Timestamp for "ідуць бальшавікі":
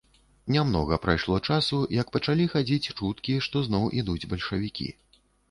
4.01-4.91